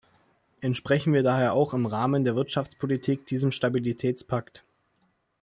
[0.61, 4.63] Entsprechen wir daher auch im Rahmen der Wirtschaftspolitik diesem Stabilitätspakt!